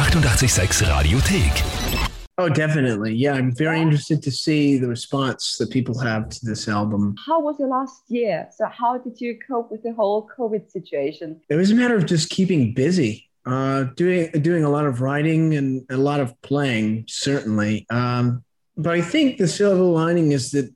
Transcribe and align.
886 0.00 0.80
Radiothek. 0.80 2.10
Oh, 2.38 2.48
definitely. 2.48 3.14
Yeah, 3.14 3.34
I'm 3.34 3.54
very 3.54 3.82
interested 3.82 4.22
to 4.22 4.30
see 4.30 4.78
the 4.78 4.88
response 4.88 5.58
that 5.58 5.68
people 5.68 5.98
have 5.98 6.30
to 6.30 6.46
this 6.46 6.68
album. 6.68 7.16
How 7.26 7.38
was 7.38 7.56
your 7.58 7.68
last 7.68 8.04
year? 8.08 8.48
So, 8.50 8.64
how 8.64 8.96
did 8.96 9.20
you 9.20 9.38
cope 9.46 9.70
with 9.70 9.82
the 9.82 9.92
whole 9.92 10.26
COVID 10.38 10.70
situation? 10.70 11.42
It 11.50 11.56
was 11.56 11.70
a 11.70 11.74
matter 11.74 11.96
of 11.96 12.06
just 12.06 12.30
keeping 12.30 12.72
busy, 12.72 13.28
uh, 13.44 13.84
doing 13.94 14.30
doing 14.40 14.64
a 14.64 14.70
lot 14.70 14.86
of 14.86 15.02
writing 15.02 15.54
and 15.54 15.84
a 15.90 15.98
lot 15.98 16.20
of 16.20 16.32
playing, 16.40 17.04
certainly. 17.06 17.86
Um, 17.90 18.42
but 18.78 18.94
I 18.94 19.02
think 19.02 19.36
the 19.36 19.48
silver 19.48 19.82
lining 19.82 20.32
is 20.32 20.52
that 20.52 20.74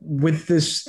with 0.00 0.46
this 0.46 0.88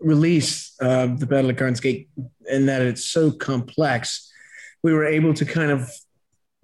release 0.00 0.74
of 0.80 1.20
the 1.20 1.26
Battle 1.26 1.50
of 1.50 1.56
Gardens 1.56 1.78
Gate, 1.78 2.08
and 2.50 2.68
that 2.68 2.82
it's 2.82 3.04
so 3.04 3.30
complex, 3.30 4.32
we 4.82 4.92
were 4.92 5.06
able 5.06 5.32
to 5.34 5.44
kind 5.44 5.70
of 5.70 5.88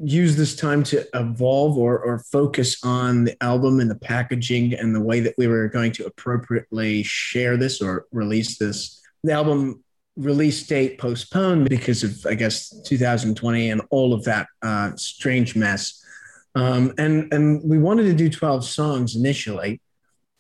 use 0.03 0.37
this 0.37 0.57
time 0.57 0.83
to 0.83 1.07
evolve 1.15 1.77
or, 1.77 1.99
or 1.99 2.19
focus 2.19 2.83
on 2.85 3.25
the 3.25 3.43
album 3.43 3.81
and 3.81 3.91
the 3.91 3.99
packaging 3.99 4.75
and 4.75 4.95
the 4.95 5.01
way 5.01 5.21
that 5.21 5.35
we 5.37 5.47
were 5.47 5.69
going 5.69 5.93
to 5.93 6.07
appropriately 6.07 7.03
share 7.03 7.57
this 7.57 7.83
or 7.83 8.07
release 8.11 8.59
this. 8.59 9.01
The 9.23 9.33
album 9.33 9.85
release 10.17 10.67
date 10.67 10.99
postponed 10.99 11.69
because 11.69 12.03
of, 12.03 12.27
I 12.27 12.35
guess, 12.35 12.71
2020 12.83 13.71
and 13.71 13.83
all 13.91 14.15
of 14.15 14.25
that 14.25 14.47
uh, 14.63 14.93
strange 14.97 15.55
mess. 15.55 16.03
Um, 16.55 16.93
and, 16.99 17.33
and 17.33 17.63
we 17.63 17.79
wanted 17.79 18.05
to 18.05 18.15
do 18.15 18.29
12 18.29 18.65
songs 18.65 19.17
initially, 19.17 19.81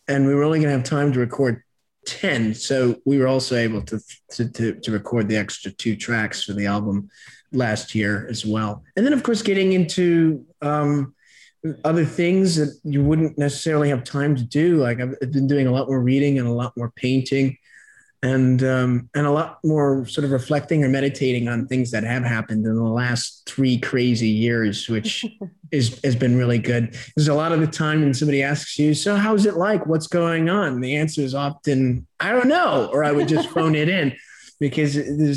and 0.09 0.27
we 0.27 0.35
were 0.35 0.43
only 0.43 0.59
going 0.59 0.71
to 0.71 0.77
have 0.77 0.85
time 0.85 1.13
to 1.13 1.21
record 1.21 1.63
10. 2.07 2.55
So 2.55 2.97
we 3.05 3.19
were 3.19 3.27
also 3.29 3.57
able 3.57 3.83
to, 3.83 4.01
to, 4.33 4.49
to, 4.51 4.81
to 4.81 4.91
record 4.91 5.29
the 5.29 5.37
extra 5.37 5.71
two 5.71 5.97
tracks 5.97 6.45
for 6.45 6.53
the 6.53 6.67
album 6.67 7.09
last 7.53 7.95
year 7.95 8.27
as 8.29 8.45
well. 8.47 8.83
And 8.97 9.05
then, 9.05 9.13
of 9.13 9.23
course, 9.23 9.43
getting 9.43 9.73
into 9.73 10.45
um, 10.63 11.15
other 11.85 12.05
things 12.05 12.57
that 12.57 12.79
you 12.85 13.03
wouldn't 13.03 13.39
necessarily 13.39 13.89
have 13.91 14.05
time 14.05 14.35
to 14.37 14.45
do. 14.45 14.77
Like 14.77 15.01
I've 15.01 15.19
been 15.21 15.47
doing 15.47 15.66
a 15.66 15.73
lot 15.73 15.89
more 15.89 16.01
reading 16.01 16.39
and 16.39 16.49
a 16.49 16.52
lot 16.52 16.77
more 16.77 16.93
painting, 16.97 17.57
and 18.23 18.63
um, 18.63 19.09
and 19.15 19.26
a 19.26 19.30
lot 19.30 19.59
more 19.65 20.07
sort 20.07 20.24
of 20.24 20.30
reflecting 20.30 20.85
or 20.85 20.88
meditating 20.88 21.49
on 21.49 21.66
things 21.66 21.90
that 21.90 22.04
have 22.04 22.23
happened 22.23 22.66
in 22.66 22.77
the 22.77 22.82
last 22.82 23.49
three 23.49 23.79
crazy 23.79 24.29
years, 24.29 24.88
which 24.88 25.24
is 25.71 25.99
has 26.04 26.16
been 26.16 26.37
really 26.37 26.59
good. 26.59 26.96
There's 27.16 27.29
a 27.29 27.35
lot 27.35 27.52
of 27.52 27.60
the 27.60 27.66
time 27.66 28.02
when 28.02 28.12
somebody 28.12 28.43
asks 28.43 28.79
you, 28.79 28.93
"So 28.93 29.16
how's 29.16 29.46
it 29.46 29.57
like? 29.57 29.87
What's 29.87 30.07
going 30.07 30.51
on?" 30.51 30.80
The 30.80 30.96
answer 30.96 31.23
is 31.23 31.35
often, 31.35 32.07
"I 32.18 32.32
don't 32.32 32.49
know," 32.49 32.90
or 32.93 33.04
I 33.04 33.12
would 33.12 33.29
just 33.29 33.49
phone 33.54 33.74
it 33.74 33.88
in 33.88 34.15
because 34.59 34.95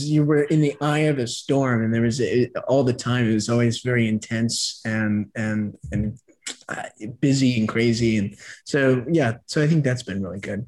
you 0.10 0.26
were 0.26 0.44
in 0.44 0.60
the 0.60 0.76
eye 0.82 1.00
of 1.00 1.18
a 1.18 1.26
storm 1.26 1.84
and 1.84 1.94
there 1.94 2.02
was 2.02 2.20
it, 2.20 2.52
all 2.68 2.84
the 2.84 2.94
time 2.94 3.30
it 3.30 3.34
was 3.34 3.50
always 3.50 3.80
very 3.80 4.08
intense 4.10 4.82
and 4.84 5.32
and 5.36 5.78
and 5.94 6.20
uh, 6.68 6.84
busy 7.22 7.58
and 7.58 7.70
crazy 7.70 8.18
and 8.18 8.36
so 8.66 9.04
yeah 9.10 9.36
so 9.46 9.62
i 9.62 9.68
think 9.68 9.82
that's 9.84 10.04
been 10.04 10.22
really 10.22 10.42
good 10.42 10.68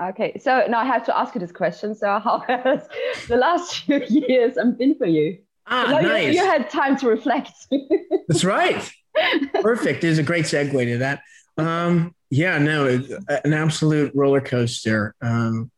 okay 0.00 0.38
so 0.38 0.64
now 0.68 0.78
i 0.78 0.84
have 0.84 1.04
to 1.04 1.16
ask 1.16 1.34
you 1.34 1.40
this 1.40 1.52
question. 1.52 1.94
So 1.94 2.06
how 2.24 2.38
has 2.46 2.88
the 3.28 3.36
last 3.36 3.80
few 3.80 4.02
years 4.08 4.54
been 4.78 4.94
for 4.96 5.06
you? 5.06 5.38
Ah 5.66 5.86
so 5.88 6.00
nice. 6.00 6.34
you, 6.34 6.40
you 6.40 6.46
had 6.46 6.68
time 6.70 6.96
to 6.98 7.08
reflect. 7.08 7.52
That's 8.28 8.44
right. 8.44 8.90
Perfect. 9.62 10.02
There's 10.02 10.18
a 10.18 10.22
great 10.22 10.44
segue 10.44 10.72
to 10.72 10.98
that. 10.98 11.22
Um 11.56 12.14
yeah 12.30 12.58
no 12.58 12.86
an 13.44 13.52
absolute 13.52 14.12
roller 14.14 14.40
coaster. 14.40 15.14
Um 15.22 15.70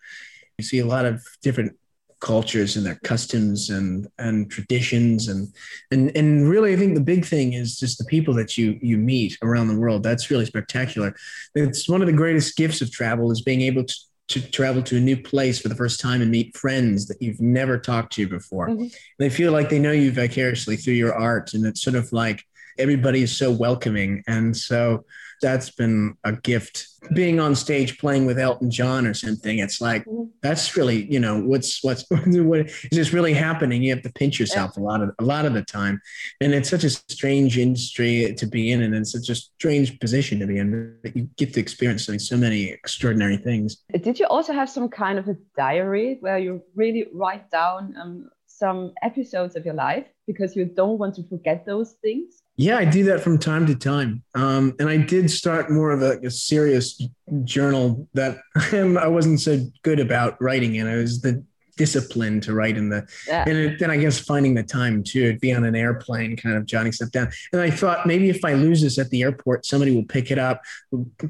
you 0.58 0.64
see 0.64 0.78
a 0.78 0.86
lot 0.86 1.04
of 1.04 1.22
different 1.42 1.76
cultures 2.20 2.76
and 2.76 2.86
their 2.86 2.98
customs 3.04 3.68
and 3.68 4.08
and 4.18 4.50
traditions 4.50 5.28
and 5.28 5.52
and 5.90 6.16
and 6.16 6.48
really 6.48 6.72
I 6.72 6.76
think 6.76 6.94
the 6.94 7.00
big 7.00 7.24
thing 7.24 7.52
is 7.52 7.78
just 7.78 7.98
the 7.98 8.04
people 8.04 8.34
that 8.34 8.56
you 8.56 8.78
you 8.80 8.96
meet 8.96 9.36
around 9.42 9.68
the 9.68 9.78
world. 9.78 10.02
That's 10.02 10.30
really 10.30 10.46
spectacular. 10.46 11.14
It's 11.54 11.88
one 11.88 12.00
of 12.00 12.06
the 12.06 12.12
greatest 12.12 12.56
gifts 12.56 12.80
of 12.80 12.90
travel 12.90 13.30
is 13.30 13.42
being 13.42 13.60
able 13.60 13.84
to 13.84 13.94
to 14.28 14.40
travel 14.40 14.82
to 14.82 14.96
a 14.96 15.00
new 15.00 15.16
place 15.16 15.60
for 15.60 15.68
the 15.68 15.74
first 15.74 16.00
time 16.00 16.20
and 16.20 16.30
meet 16.30 16.56
friends 16.56 17.06
that 17.06 17.22
you've 17.22 17.40
never 17.40 17.78
talked 17.78 18.12
to 18.14 18.26
before. 18.26 18.68
Mm-hmm. 18.68 18.86
They 19.18 19.30
feel 19.30 19.52
like 19.52 19.68
they 19.68 19.78
know 19.78 19.92
you 19.92 20.10
vicariously 20.10 20.76
through 20.76 20.94
your 20.94 21.14
art, 21.14 21.54
and 21.54 21.64
it's 21.64 21.82
sort 21.82 21.96
of 21.96 22.12
like 22.12 22.42
everybody 22.78 23.22
is 23.22 23.36
so 23.36 23.50
welcoming. 23.50 24.24
And 24.26 24.56
so 24.56 25.04
that's 25.40 25.70
been 25.70 26.16
a 26.24 26.32
gift. 26.32 26.88
Being 27.14 27.38
on 27.38 27.54
stage 27.54 27.98
playing 27.98 28.26
with 28.26 28.38
Elton 28.38 28.70
John 28.70 29.06
or 29.06 29.14
something, 29.14 29.58
it's 29.58 29.80
like 29.80 30.04
mm-hmm. 30.04 30.24
that's 30.42 30.76
really, 30.76 31.10
you 31.12 31.20
know, 31.20 31.40
what's 31.40 31.82
what's 31.84 32.04
what 32.10 32.60
is 32.66 32.90
this 32.90 33.12
really 33.12 33.32
happening? 33.32 33.82
You 33.82 33.94
have 33.94 34.02
to 34.02 34.12
pinch 34.12 34.40
yourself 34.40 34.72
yeah. 34.76 34.82
a 34.82 34.84
lot 34.84 35.02
of 35.02 35.10
a 35.18 35.24
lot 35.24 35.46
of 35.46 35.54
the 35.54 35.62
time, 35.62 36.00
and 36.40 36.52
it's 36.52 36.68
such 36.68 36.84
a 36.84 36.90
strange 36.90 37.58
industry 37.58 38.34
to 38.36 38.46
be 38.46 38.72
in, 38.72 38.82
and 38.82 38.94
it's 38.94 39.12
such 39.12 39.28
a 39.28 39.34
strange 39.34 39.98
position 40.00 40.40
to 40.40 40.46
be 40.46 40.58
in. 40.58 40.96
But 41.02 41.16
you 41.16 41.28
get 41.36 41.54
to 41.54 41.60
experience 41.60 42.06
so 42.06 42.36
many 42.36 42.64
extraordinary 42.70 43.36
things. 43.36 43.78
Did 44.00 44.18
you 44.18 44.26
also 44.26 44.52
have 44.52 44.68
some 44.68 44.88
kind 44.88 45.18
of 45.18 45.28
a 45.28 45.36
diary 45.56 46.18
where 46.20 46.38
you 46.38 46.62
really 46.74 47.06
write 47.12 47.50
down 47.50 47.94
um, 48.00 48.30
some 48.46 48.92
episodes 49.02 49.54
of 49.54 49.64
your 49.64 49.74
life 49.74 50.06
because 50.26 50.56
you 50.56 50.64
don't 50.64 50.98
want 50.98 51.14
to 51.16 51.22
forget 51.24 51.66
those 51.66 51.92
things? 52.02 52.42
Yeah, 52.58 52.78
I 52.78 52.86
do 52.86 53.04
that 53.04 53.20
from 53.20 53.38
time 53.38 53.66
to 53.66 53.74
time. 53.74 54.22
Um, 54.34 54.74
and 54.78 54.88
I 54.88 54.96
did 54.96 55.30
start 55.30 55.70
more 55.70 55.90
of 55.90 56.02
a, 56.02 56.18
a 56.24 56.30
serious 56.30 57.00
journal 57.44 58.08
that 58.14 58.38
I 58.72 59.08
wasn't 59.08 59.40
so 59.40 59.60
good 59.82 60.00
about 60.00 60.40
writing 60.40 60.76
in. 60.76 60.86
I 60.86 60.96
was 60.96 61.20
the 61.20 61.44
discipline 61.76 62.40
to 62.40 62.54
write 62.54 62.78
in 62.78 62.88
the, 62.88 63.06
yeah. 63.28 63.44
and 63.46 63.58
it, 63.58 63.78
then 63.78 63.90
I 63.90 63.98
guess 63.98 64.18
finding 64.18 64.54
the 64.54 64.62
time 64.62 65.02
to 65.04 65.38
be 65.38 65.52
on 65.52 65.64
an 65.64 65.76
airplane, 65.76 66.34
kind 66.34 66.56
of 66.56 66.64
jotting 66.64 66.92
stuff 66.92 67.10
down. 67.10 67.30
And 67.52 67.60
I 67.60 67.70
thought 67.70 68.06
maybe 68.06 68.30
if 68.30 68.42
I 68.42 68.54
lose 68.54 68.80
this 68.80 68.98
at 68.98 69.10
the 69.10 69.22
airport, 69.22 69.66
somebody 69.66 69.94
will 69.94 70.04
pick 70.04 70.30
it 70.30 70.38
up, 70.38 70.62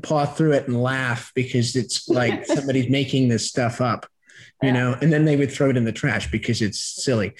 paw 0.02 0.26
through 0.26 0.52
it, 0.52 0.68
and 0.68 0.80
laugh 0.80 1.32
because 1.34 1.74
it's 1.74 2.08
like 2.08 2.46
somebody's 2.46 2.88
making 2.88 3.28
this 3.28 3.48
stuff 3.48 3.80
up 3.80 4.06
you 4.62 4.72
know, 4.72 4.96
and 5.00 5.12
then 5.12 5.24
they 5.24 5.36
would 5.36 5.50
throw 5.50 5.70
it 5.70 5.76
in 5.76 5.84
the 5.84 5.92
trash 5.92 6.30
because 6.30 6.62
it's 6.62 6.78
silly. 6.78 7.34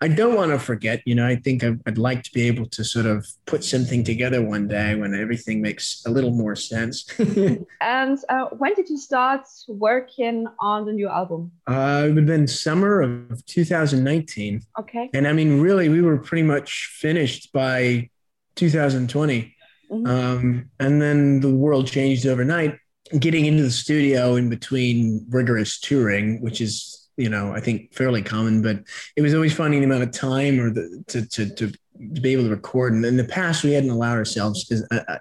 I 0.00 0.08
don't 0.08 0.36
want 0.36 0.52
to 0.52 0.58
forget, 0.58 1.02
you 1.04 1.14
know, 1.14 1.26
I 1.26 1.36
think 1.36 1.64
I'd 1.64 1.98
like 1.98 2.22
to 2.22 2.32
be 2.32 2.42
able 2.42 2.66
to 2.66 2.84
sort 2.84 3.06
of 3.06 3.26
put 3.46 3.64
something 3.64 4.04
together 4.04 4.40
one 4.40 4.68
day 4.68 4.94
when 4.94 5.14
everything 5.14 5.60
makes 5.60 6.04
a 6.06 6.10
little 6.10 6.30
more 6.30 6.54
sense. 6.54 7.04
and 7.80 8.18
uh, 8.28 8.46
when 8.58 8.74
did 8.74 8.88
you 8.88 8.98
start 8.98 9.46
working 9.66 10.46
on 10.60 10.86
the 10.86 10.92
new 10.92 11.08
album? 11.08 11.50
Uh, 11.66 12.04
it 12.04 12.08
would 12.08 12.18
have 12.18 12.26
been 12.26 12.46
summer 12.46 13.00
of 13.00 13.44
2019. 13.46 14.62
Okay. 14.78 15.10
And 15.14 15.26
I 15.26 15.32
mean, 15.32 15.60
really, 15.60 15.88
we 15.88 16.00
were 16.00 16.18
pretty 16.18 16.44
much 16.44 16.96
finished 17.00 17.52
by 17.52 18.08
2020. 18.54 19.56
Mm-hmm. 19.90 20.06
Um, 20.06 20.70
and 20.78 21.02
then 21.02 21.40
the 21.40 21.50
world 21.50 21.86
changed 21.86 22.26
overnight 22.26 22.78
getting 23.18 23.46
into 23.46 23.62
the 23.62 23.70
studio 23.70 24.36
in 24.36 24.48
between 24.48 25.24
rigorous 25.28 25.78
touring, 25.80 26.40
which 26.40 26.60
is 26.60 27.08
you 27.16 27.28
know 27.28 27.52
I 27.52 27.60
think 27.60 27.92
fairly 27.94 28.22
common, 28.22 28.62
but 28.62 28.80
it 29.16 29.22
was 29.22 29.34
always 29.34 29.54
finding 29.54 29.80
the 29.80 29.86
amount 29.86 30.04
of 30.04 30.12
time 30.12 30.60
or 30.60 30.70
the 30.70 31.04
to 31.08 31.26
to 31.26 31.54
to, 31.54 31.72
be 32.20 32.32
able 32.32 32.44
to 32.44 32.50
record. 32.50 32.94
And 32.94 33.04
in 33.04 33.16
the 33.16 33.24
past, 33.24 33.62
we 33.62 33.72
hadn't 33.72 33.90
allowed 33.90 34.16
ourselves 34.16 34.68
as, 34.72 34.84
uh, 34.90 35.04
uh, 35.06 35.18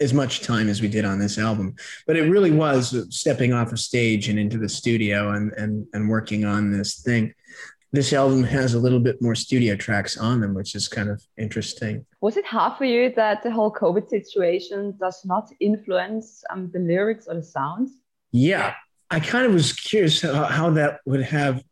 as 0.00 0.12
much 0.12 0.40
time 0.40 0.68
as 0.68 0.80
we 0.80 0.88
did 0.88 1.04
on 1.04 1.20
this 1.20 1.38
album, 1.38 1.76
but 2.08 2.16
it 2.16 2.22
really 2.22 2.50
was 2.50 3.06
stepping 3.14 3.52
off 3.52 3.72
a 3.72 3.76
stage 3.76 4.28
and 4.28 4.38
into 4.38 4.58
the 4.58 4.68
studio 4.68 5.32
and 5.32 5.52
and 5.52 5.86
and 5.92 6.08
working 6.08 6.44
on 6.44 6.72
this 6.72 7.00
thing 7.00 7.32
this 7.94 8.12
album 8.12 8.42
has 8.42 8.74
a 8.74 8.78
little 8.78 8.98
bit 8.98 9.22
more 9.22 9.36
studio 9.36 9.76
tracks 9.76 10.18
on 10.18 10.40
them, 10.40 10.52
which 10.52 10.74
is 10.74 10.88
kind 10.88 11.08
of 11.08 11.22
interesting. 11.38 12.04
Was 12.20 12.36
it 12.36 12.44
hard 12.44 12.76
for 12.76 12.84
you 12.84 13.12
that 13.14 13.44
the 13.44 13.52
whole 13.52 13.72
COVID 13.72 14.08
situation 14.08 14.96
does 14.98 15.24
not 15.24 15.50
influence 15.60 16.42
um, 16.50 16.70
the 16.72 16.80
lyrics 16.80 17.28
or 17.28 17.34
the 17.34 17.42
sounds? 17.42 17.92
Yeah, 18.32 18.74
I 19.10 19.20
kind 19.20 19.46
of 19.46 19.52
was 19.52 19.72
curious 19.72 20.22
how, 20.22 20.44
how 20.44 20.70
that 20.70 21.00
would 21.06 21.22
have 21.22 21.62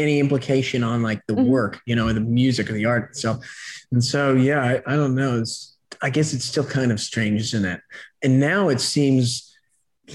any 0.00 0.18
implication 0.18 0.82
on 0.82 1.00
like 1.02 1.24
the 1.28 1.34
mm-hmm. 1.34 1.48
work, 1.48 1.80
you 1.86 1.94
know, 1.94 2.12
the 2.12 2.20
music 2.20 2.68
or 2.68 2.72
the 2.72 2.86
art 2.86 3.10
itself. 3.10 3.46
And 3.92 4.02
so, 4.02 4.34
yeah, 4.34 4.64
I, 4.64 4.82
I 4.84 4.96
don't 4.96 5.14
know. 5.14 5.38
It's, 5.38 5.76
I 6.02 6.10
guess 6.10 6.34
it's 6.34 6.44
still 6.44 6.64
kind 6.64 6.90
of 6.90 6.98
strange, 6.98 7.40
isn't 7.40 7.64
it? 7.64 7.80
And 8.20 8.40
now 8.40 8.68
it 8.68 8.80
seems 8.80 9.56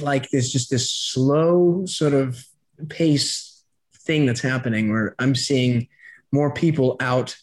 like 0.02 0.30
there's 0.30 0.52
just 0.52 0.70
this 0.70 0.92
slow 0.92 1.86
sort 1.86 2.14
of 2.14 2.44
pace 2.90 3.47
thing 4.08 4.26
that's 4.26 4.42
happening 4.42 4.90
where 4.90 5.14
I'm 5.20 5.36
seeing 5.36 5.88
more 6.32 6.52
people 6.52 6.96
out 7.00 7.36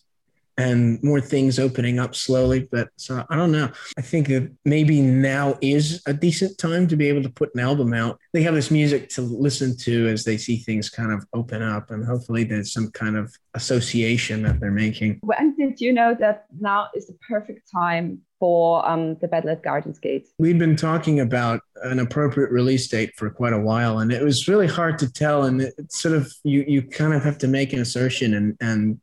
and 0.56 1.02
more 1.02 1.20
things 1.20 1.58
opening 1.58 1.98
up 1.98 2.14
slowly. 2.14 2.68
But 2.70 2.88
so 2.96 3.24
I 3.28 3.36
don't 3.36 3.52
know. 3.52 3.70
I 3.96 4.02
think 4.02 4.28
that 4.28 4.50
maybe 4.64 5.00
now 5.00 5.58
is 5.60 6.02
a 6.06 6.12
decent 6.12 6.58
time 6.58 6.86
to 6.88 6.96
be 6.96 7.08
able 7.08 7.22
to 7.22 7.30
put 7.30 7.54
an 7.54 7.60
album 7.60 7.92
out. 7.92 8.18
They 8.32 8.42
have 8.42 8.54
this 8.54 8.70
music 8.70 9.08
to 9.10 9.22
listen 9.22 9.76
to 9.78 10.08
as 10.08 10.24
they 10.24 10.36
see 10.36 10.58
things 10.58 10.90
kind 10.90 11.12
of 11.12 11.26
open 11.32 11.62
up, 11.62 11.90
and 11.90 12.04
hopefully 12.04 12.44
there's 12.44 12.72
some 12.72 12.90
kind 12.90 13.16
of 13.16 13.34
association 13.54 14.42
that 14.42 14.60
they're 14.60 14.70
making. 14.70 15.20
When 15.22 15.54
did 15.56 15.80
you 15.80 15.92
know 15.92 16.16
that 16.20 16.46
now 16.60 16.88
is 16.94 17.06
the 17.06 17.16
perfect 17.28 17.70
time 17.70 18.22
for 18.38 18.86
um, 18.88 19.16
the 19.16 19.34
at 19.34 19.62
Gardens 19.62 19.98
Gate? 19.98 20.28
We'd 20.38 20.58
been 20.58 20.76
talking 20.76 21.20
about 21.20 21.60
an 21.82 21.98
appropriate 21.98 22.50
release 22.50 22.86
date 22.88 23.12
for 23.16 23.30
quite 23.30 23.52
a 23.52 23.58
while, 23.58 24.00
and 24.00 24.12
it 24.12 24.22
was 24.22 24.48
really 24.48 24.66
hard 24.66 24.98
to 24.98 25.12
tell. 25.12 25.44
And 25.44 25.62
it 25.62 25.92
sort 25.92 26.14
of 26.14 26.32
you 26.44 26.64
you 26.66 26.82
kind 26.82 27.14
of 27.14 27.22
have 27.22 27.38
to 27.38 27.48
make 27.48 27.72
an 27.72 27.80
assertion 27.80 28.34
and 28.34 28.56
and 28.60 29.00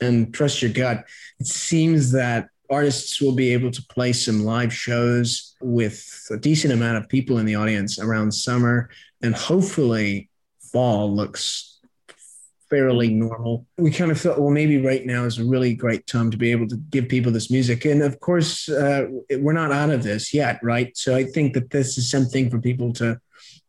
and 0.00 0.32
trust 0.32 0.62
your 0.62 0.72
gut. 0.72 1.04
It 1.40 1.46
seems 1.46 2.12
that 2.12 2.48
artists 2.70 3.20
will 3.20 3.34
be 3.34 3.52
able 3.52 3.70
to 3.70 3.82
play 3.86 4.12
some 4.12 4.44
live 4.44 4.72
shows 4.72 5.54
with 5.60 6.26
a 6.30 6.36
decent 6.36 6.72
amount 6.72 6.98
of 6.98 7.08
people 7.08 7.38
in 7.38 7.46
the 7.46 7.54
audience 7.54 7.98
around 7.98 8.32
summer. 8.32 8.90
And 9.22 9.34
hopefully, 9.34 10.28
fall 10.72 11.14
looks 11.14 11.78
fairly 12.68 13.12
normal. 13.12 13.66
We 13.78 13.90
kind 13.90 14.10
of 14.10 14.20
thought, 14.20 14.40
well, 14.40 14.50
maybe 14.50 14.78
right 14.78 15.06
now 15.06 15.24
is 15.24 15.38
a 15.38 15.44
really 15.44 15.74
great 15.74 16.06
time 16.06 16.30
to 16.30 16.36
be 16.36 16.50
able 16.50 16.66
to 16.68 16.76
give 16.90 17.08
people 17.08 17.30
this 17.30 17.50
music. 17.50 17.84
And 17.84 18.02
of 18.02 18.18
course, 18.20 18.68
uh, 18.68 19.06
we're 19.38 19.52
not 19.52 19.72
out 19.72 19.90
of 19.90 20.02
this 20.02 20.34
yet, 20.34 20.58
right? 20.62 20.96
So 20.96 21.14
I 21.14 21.24
think 21.24 21.54
that 21.54 21.70
this 21.70 21.96
is 21.96 22.10
something 22.10 22.50
for 22.50 22.58
people 22.58 22.92
to 22.94 23.20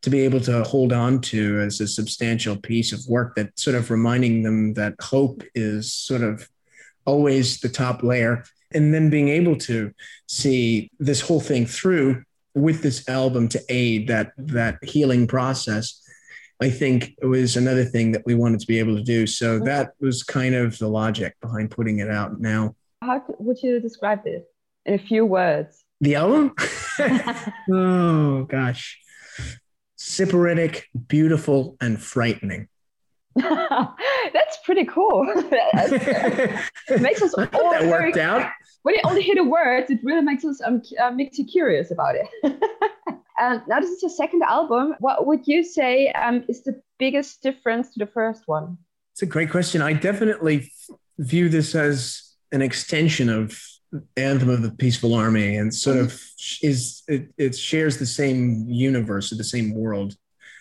to 0.02 0.10
be 0.10 0.22
able 0.22 0.40
to 0.42 0.64
hold 0.64 0.94
on 0.94 1.20
to 1.20 1.60
as 1.60 1.82
a 1.82 1.88
substantial 1.88 2.56
piece 2.56 2.94
of 2.94 3.06
work 3.08 3.36
that 3.36 3.58
sort 3.60 3.76
of 3.76 3.90
reminding 3.90 4.44
them 4.44 4.74
that 4.76 4.94
hope 5.02 5.44
is 5.56 5.92
sort 5.92 6.22
of 6.22 6.48
always 7.06 7.60
the 7.60 7.70
top 7.70 8.04
layer. 8.04 8.44
And 8.74 8.94
then 8.94 9.10
being 9.10 9.30
able 9.30 9.56
to 9.60 9.92
see 10.28 10.92
this 11.00 11.22
whole 11.22 11.40
thing 11.40 11.66
through 11.66 12.24
with 12.54 12.82
this 12.82 13.08
album 13.08 13.48
to 13.48 13.62
aid 13.70 14.08
that 14.08 14.32
that 14.36 14.84
healing 14.84 15.28
process 15.28 16.02
i 16.60 16.68
think 16.68 17.14
it 17.22 17.28
was 17.28 17.56
another 17.56 17.86
thing 17.86 18.12
that 18.12 18.24
we 18.26 18.34
wanted 18.34 18.60
to 18.60 18.66
be 18.66 18.80
able 18.80 18.96
to 18.96 19.04
do. 19.04 19.28
So 19.28 19.58
mm-hmm. 19.58 19.66
that 19.66 19.92
was 20.00 20.24
kind 20.24 20.56
of 20.56 20.76
the 20.80 20.88
logic 20.88 21.36
behind 21.40 21.70
putting 21.70 22.00
it 22.00 22.10
out 22.10 22.40
now. 22.40 22.76
How 23.04 23.24
would 23.38 23.62
you 23.62 23.80
describe 23.80 24.24
this 24.24 24.44
in 24.88 24.96
a 24.96 24.98
few 24.98 25.24
words? 25.24 25.84
The 26.02 26.16
album? 26.16 26.56
Oh 27.70 28.46
gosh 28.46 29.00
Sybaritic, 29.98 30.84
beautiful, 31.08 31.76
and 31.82 32.02
frightening. 32.02 32.68
That's 33.36 34.58
pretty 34.64 34.86
cool. 34.86 35.26
it 35.28 37.02
makes 37.02 37.22
us 37.22 37.34
all 37.34 37.46
that 37.72 37.82
very, 37.82 37.90
worked 37.90 38.18
out. 38.18 38.50
When 38.84 38.96
you 38.96 39.02
only 39.04 39.22
hear 39.22 39.36
the 39.36 39.44
words, 39.44 39.92
it 39.92 40.00
really 40.04 40.22
makes 40.22 40.46
us 40.46 40.62
um, 40.64 40.82
uh, 41.02 41.12
makes 41.12 41.38
you 41.38 41.46
curious 41.46 41.92
about 41.92 42.16
it. 42.16 42.28
and 43.38 43.62
now 43.68 43.80
this 43.80 43.90
is 43.90 44.02
your 44.02 44.10
second 44.10 44.44
album. 44.44 44.96
What 45.00 45.26
would 45.26 45.48
you 45.48 45.64
say 45.64 46.12
um, 46.12 46.46
is 46.48 46.64
the 46.64 46.82
biggest 46.98 47.42
difference 47.42 47.94
to 47.94 48.00
the 48.00 48.12
first 48.12 48.44
one? 48.48 48.78
It's 49.14 49.22
a 49.24 49.26
great 49.26 49.50
question. 49.50 49.82
I 49.82 49.94
definitely 49.94 50.72
view 51.18 51.50
this 51.50 51.76
as 51.76 52.34
an 52.52 52.62
extension 52.62 53.30
of 53.30 53.60
anthem 54.16 54.50
of 54.50 54.62
the 54.62 54.72
peaceful 54.72 55.14
army 55.14 55.56
and 55.56 55.74
sort 55.74 55.98
of 55.98 56.20
is 56.62 57.04
it, 57.08 57.30
it 57.38 57.56
shares 57.56 57.98
the 57.98 58.06
same 58.06 58.66
universe 58.68 59.32
or 59.32 59.36
the 59.36 59.44
same 59.44 59.74
world. 59.74 60.16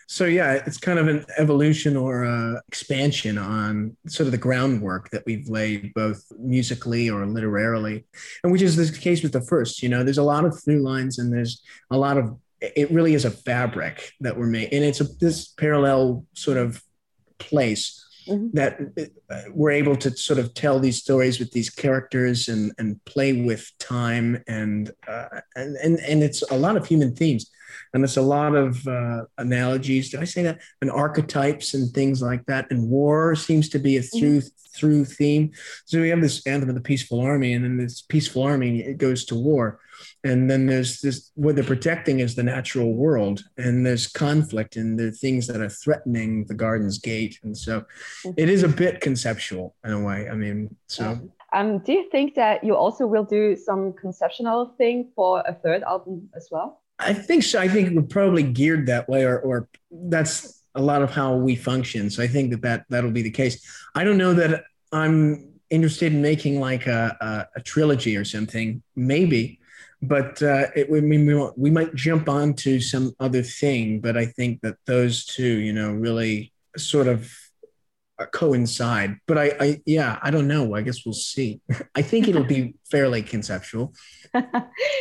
So 0.09 0.25
yeah 0.25 0.63
it's 0.65 0.79
kind 0.79 0.99
of 1.01 1.09
an 1.09 1.25
evolution 1.37 1.97
or 1.97 2.25
a 2.25 2.63
expansion 2.69 3.39
on 3.39 3.97
sort 4.07 4.27
of 4.27 4.33
the 4.33 4.39
groundwork 4.39 5.11
that 5.11 5.25
we've 5.27 5.49
laid 5.49 5.93
both 5.95 6.23
musically 6.39 7.11
or 7.11 7.27
literarily 7.27 8.07
and 8.45 8.53
which 8.53 8.63
is 8.63 8.77
the 8.77 8.97
case 8.97 9.25
with 9.25 9.33
the 9.33 9.41
first 9.41 9.83
you 9.83 9.89
know 9.89 10.05
there's 10.05 10.19
a 10.19 10.23
lot 10.23 10.45
of 10.45 10.63
through 10.63 10.81
lines 10.81 11.19
and 11.19 11.33
there's 11.33 11.61
a 11.91 11.99
lot 11.99 12.19
of 12.19 12.39
it 12.61 12.89
really 12.93 13.15
is 13.15 13.25
a 13.25 13.31
fabric 13.31 14.13
that 14.21 14.37
we're 14.39 14.47
made 14.47 14.73
and 14.73 14.85
it's 14.85 15.01
a 15.01 15.05
this 15.19 15.49
parallel 15.49 16.25
sort 16.35 16.57
of 16.57 16.81
place 17.39 18.06
mm-hmm. 18.27 18.49
that 18.55 18.79
uh, 19.31 19.43
we're 19.51 19.71
able 19.71 19.97
to 19.97 20.17
sort 20.17 20.39
of 20.39 20.55
tell 20.55 20.79
these 20.79 20.99
stories 20.99 21.39
with 21.39 21.51
these 21.53 21.71
characters 21.71 22.49
and 22.49 22.73
and 22.79 23.03
play 23.05 23.33
with 23.33 23.71
time 23.79 24.43
and 24.47 24.91
uh, 25.09 25.41
and 25.55 25.77
and 25.77 25.99
and 26.01 26.23
it's 26.23 26.43
a 26.51 26.57
lot 26.57 26.77
of 26.77 26.87
human 26.87 27.15
themes 27.15 27.51
and 27.95 28.05
it's 28.05 28.17
a 28.17 28.23
lot 28.23 28.55
of 28.55 28.87
uh, 28.87 29.23
analogies. 29.39 30.11
Did 30.11 30.21
I 30.21 30.25
say 30.25 30.43
that? 30.43 30.61
And 30.81 30.91
archetypes 30.91 31.75
and 31.75 31.93
things 31.93 32.23
like 32.23 32.45
that. 32.47 32.67
And 32.71 32.89
war 32.89 33.35
seems 33.35 33.69
to 33.71 33.79
be 33.79 33.97
a 33.97 34.01
mm-hmm. 34.01 34.19
through 34.19 34.43
through 34.77 35.05
theme. 35.07 35.53
So 35.87 36.01
we 36.01 36.11
have 36.11 36.21
this 36.21 36.47
anthem 36.47 36.69
of 36.69 36.75
the 36.75 36.81
peaceful 36.83 37.21
army, 37.21 37.55
and 37.55 37.65
then 37.65 37.77
this 37.79 38.03
peaceful 38.03 38.43
army 38.43 38.81
it 38.81 38.99
goes 38.99 39.25
to 39.27 39.35
war 39.35 39.81
and 40.25 40.51
then 40.51 40.67
there's 40.67 41.01
this 41.01 41.31
what 41.35 41.55
they're 41.55 41.65
protecting 41.65 42.21
is 42.21 42.35
the 42.35 42.43
natural 42.43 42.95
world. 42.95 43.43
And 43.57 43.85
there's 43.87 44.07
conflict 44.07 44.77
and 44.77 44.99
the 44.99 45.13
things 45.13 45.47
that 45.47 45.61
are 45.61 45.69
threatening 45.69 46.47
the 46.47 46.55
garden's 46.55 46.99
gate. 46.99 47.39
And 47.43 47.57
so 47.57 47.81
mm-hmm. 47.81 48.31
it 48.37 48.49
is 48.49 48.63
a 48.63 48.69
bit 48.69 49.01
conceptual 49.01 49.75
in 49.85 49.93
a 49.93 50.03
way. 50.03 50.29
I 50.29 50.35
mean 50.35 50.75
so. 50.89 51.31
Um, 51.53 51.79
do 51.79 51.93
you 51.93 52.11
think 52.11 52.35
that 52.35 52.65
you 52.65 52.75
also 52.75 53.07
will 53.07 53.25
do 53.25 53.57
some 53.57 53.93
conceptual 53.93 54.75
thing 54.77 55.11
for 55.15 55.43
a 55.47 55.55
third 55.55 55.83
album 55.85 56.29
as 56.35 56.49
well? 56.51 56.83
I 56.99 57.13
think 57.13 57.45
so. 57.45 57.61
I 57.61 57.69
think 57.69 57.95
we're 57.95 58.03
probably 58.03 58.43
geared 58.43 58.87
that 58.87 59.09
way 59.09 59.25
or, 59.25 59.39
or 59.39 59.69
that's 59.91 60.65
a 60.75 60.83
lot 60.83 61.03
of 61.03 61.11
how 61.11 61.37
we 61.37 61.55
function. 61.57 62.11
So 62.11 62.23
i 62.23 62.27
think 62.27 62.51
that, 62.51 62.63
that 62.63 62.85
that'll 62.91 63.11
be 63.11 63.23
the 63.23 63.31
case. 63.31 63.65
I 63.95 64.05
don't 64.05 64.19
know 64.19 64.35
that 64.35 64.65
i'm 64.93 65.57
interested 65.71 66.13
in 66.13 66.23
making 66.23 66.61
like 66.61 66.87
a, 66.87 67.17
a, 67.21 67.59
a 67.59 67.61
trilogy 67.61 68.17
or 68.17 68.25
something. 68.25 68.83
Maybe 68.95 69.61
but 70.03 70.43
uh, 70.43 70.67
it 70.75 70.91
would 70.91 71.05
mean 71.05 71.27
we, 71.27 71.51
we 71.57 71.71
might 71.71 71.95
jump 71.95 72.29
on 72.29 72.55
to 72.55 72.81
some 72.81 73.15
other 73.19 73.43
thing. 73.43 74.01
But 74.01 74.17
I 74.17 74.27
think 74.27 74.61
that 74.63 74.77
those 74.87 75.25
two, 75.25 75.59
you 75.59 75.73
know, 75.73 75.91
really 75.93 76.53
sort 76.77 77.09
of 77.09 77.33
coincide. 78.25 79.17
But 79.27 79.37
I, 79.37 79.53
I, 79.61 79.83
yeah, 79.85 80.19
I 80.23 80.31
don't 80.31 80.49
know. 80.49 80.75
I 80.75 80.83
guess 80.83 81.05
we'll 81.05 81.13
see. 81.13 81.61
I 81.95 82.01
think 82.01 82.29
it'll 82.29 82.45
be 82.45 82.75
fairly 82.91 83.23
conceptual, 83.23 83.93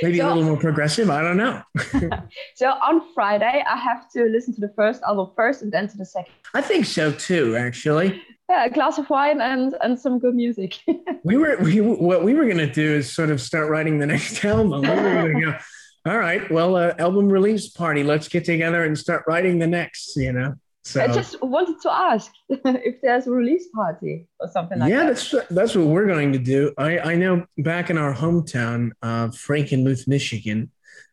maybe 0.02 0.18
so, 0.18 0.26
a 0.26 0.30
little 0.30 0.44
more 0.44 0.58
progressive. 0.58 1.10
I 1.10 1.22
don't 1.22 1.38
know. 1.38 1.62
so 2.56 2.68
on 2.68 3.14
Friday, 3.14 3.64
I 3.66 3.78
have 3.78 4.10
to 4.12 4.26
listen 4.26 4.54
to 4.56 4.62
the 4.62 4.74
first 4.76 5.02
album 5.04 5.32
first 5.36 5.62
and 5.62 5.72
then 5.72 5.88
to 5.88 5.98
the 5.98 6.06
second. 6.06 6.34
I 6.54 6.62
think 6.62 6.86
so 6.86 7.12
too, 7.12 7.56
actually 7.56 8.22
yeah, 8.50 8.66
a 8.66 8.70
glass 8.70 8.98
of 8.98 9.10
wine 9.10 9.42
and 9.42 9.76
and 9.82 10.00
some 10.00 10.20
good 10.20 10.36
music. 10.36 10.80
we 11.24 11.38
were 11.38 11.58
we 11.58 11.82
what 11.82 12.24
we 12.24 12.34
were 12.34 12.48
gonna 12.48 12.72
do 12.72 12.96
is 12.96 13.12
sort 13.12 13.30
of 13.30 13.42
start 13.42 13.70
writing 13.70 13.98
the 13.98 14.06
next 14.06 14.44
album. 14.46 14.82
We 14.82 14.90
were 14.90 14.96
gonna 14.96 15.42
go, 15.42 15.58
all 16.06 16.18
right, 16.18 16.50
well, 16.52 16.76
uh, 16.76 16.94
album 17.00 17.30
release 17.30 17.70
party. 17.70 18.04
Let's 18.04 18.28
get 18.28 18.46
together 18.46 18.84
and 18.84 18.98
start 18.98 19.24
writing 19.28 19.60
the 19.60 19.68
next. 19.68 20.16
You 20.16 20.34
know. 20.34 20.56
So, 20.86 21.02
I 21.02 21.08
just 21.08 21.42
wanted 21.42 21.82
to 21.82 21.92
ask 21.92 22.32
if 22.50 23.02
there's 23.02 23.26
a 23.26 23.32
release 23.32 23.68
party 23.70 24.28
or 24.40 24.48
something 24.48 24.78
like 24.78 24.92
yeah, 24.92 25.06
that. 25.06 25.32
Yeah, 25.34 25.40
that's 25.40 25.48
that's 25.50 25.76
what 25.76 25.88
we're 25.88 26.06
going 26.06 26.32
to 26.34 26.38
do. 26.38 26.74
I, 26.78 27.00
I 27.00 27.16
know 27.16 27.44
back 27.58 27.90
in 27.90 27.98
our 27.98 28.14
hometown, 28.14 28.92
uh, 29.02 29.30
Frankenmuth, 29.30 30.08
Michigan, 30.08 30.70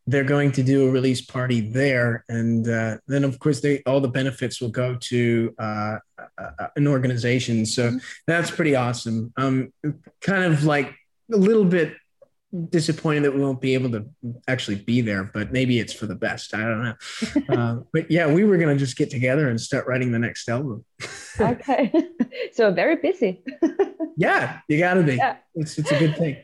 they're 0.06 0.24
going 0.24 0.52
to 0.52 0.62
do 0.62 0.88
a 0.88 0.90
release 0.90 1.22
party 1.22 1.62
there, 1.62 2.22
and 2.28 2.68
uh, 2.68 2.98
then 3.06 3.24
of 3.24 3.38
course 3.38 3.60
they 3.60 3.82
all 3.86 4.00
the 4.00 4.08
benefits 4.08 4.60
will 4.60 4.68
go 4.68 4.94
to 4.96 5.54
uh, 5.58 5.96
an 6.76 6.86
organization. 6.86 7.64
So 7.64 7.88
mm-hmm. 7.88 7.98
that's 8.26 8.50
pretty 8.50 8.76
awesome. 8.76 9.32
Um, 9.38 9.72
kind 10.20 10.44
of 10.52 10.64
like 10.64 10.94
a 11.32 11.36
little 11.36 11.64
bit 11.64 11.94
disappointed 12.68 13.24
that 13.24 13.34
we 13.34 13.40
won't 13.40 13.60
be 13.60 13.74
able 13.74 13.90
to 13.90 14.06
actually 14.46 14.76
be 14.76 15.00
there, 15.00 15.24
but 15.24 15.52
maybe 15.52 15.78
it's 15.78 15.92
for 15.92 16.06
the 16.06 16.14
best. 16.14 16.54
I 16.54 16.60
don't 16.60 16.82
know. 16.82 16.94
uh, 17.48 17.76
but 17.92 18.10
yeah, 18.10 18.26
we 18.26 18.44
were 18.44 18.58
going 18.58 18.76
to 18.76 18.78
just 18.78 18.96
get 18.96 19.10
together 19.10 19.48
and 19.48 19.60
start 19.60 19.86
writing 19.86 20.12
the 20.12 20.18
next 20.18 20.48
album. 20.48 20.84
okay. 21.40 21.92
so 22.52 22.70
very 22.72 22.96
busy. 22.96 23.42
yeah, 24.16 24.60
you 24.68 24.78
got 24.78 24.94
to 24.94 25.02
be. 25.02 25.16
Yeah. 25.16 25.36
It's, 25.54 25.78
it's 25.78 25.90
a 25.90 25.98
good 25.98 26.16
thing. 26.16 26.36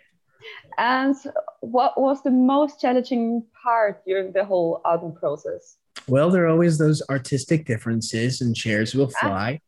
And 0.79 1.15
what 1.61 2.01
was 2.01 2.23
the 2.23 2.31
most 2.31 2.81
challenging 2.81 3.45
part 3.63 4.03
during 4.07 4.33
the 4.33 4.45
whole 4.45 4.81
album 4.87 5.13
process? 5.13 5.77
Well, 6.07 6.31
there 6.31 6.45
are 6.45 6.49
always 6.49 6.79
those 6.79 7.03
artistic 7.11 7.67
differences, 7.67 8.41
and 8.41 8.57
chairs 8.57 8.95
will 8.95 9.11
ah. 9.17 9.27
fly. 9.27 9.61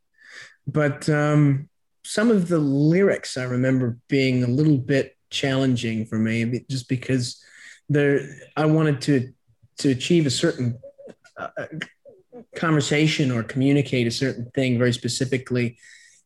But 0.66 1.08
um, 1.08 1.68
some 2.04 2.30
of 2.30 2.48
the 2.48 2.58
lyrics 2.58 3.36
I 3.36 3.44
remember 3.44 3.98
being 4.08 4.42
a 4.42 4.46
little 4.46 4.78
bit 4.78 5.16
challenging 5.30 6.06
for 6.06 6.18
me, 6.18 6.64
just 6.68 6.88
because 6.88 7.42
there 7.88 8.20
I 8.56 8.66
wanted 8.66 9.00
to 9.02 9.32
to 9.78 9.90
achieve 9.90 10.26
a 10.26 10.30
certain 10.30 10.78
uh, 11.36 11.48
conversation 12.54 13.30
or 13.30 13.42
communicate 13.42 14.06
a 14.06 14.10
certain 14.10 14.50
thing 14.54 14.78
very 14.78 14.92
specifically. 14.92 15.78